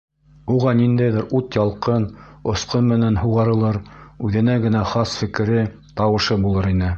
Улар 0.51 0.75
ниндәйҙер 0.77 1.27
ут-ялҡын, 1.39 2.07
осҡон 2.53 2.89
менән 2.93 3.19
һуғарылыр, 3.25 3.79
үҙенә 4.29 4.57
генә 4.65 4.83
хас 4.95 5.15
фекере, 5.21 5.69
тауышы 6.01 6.41
булыр 6.49 6.73
ине. 6.73 6.89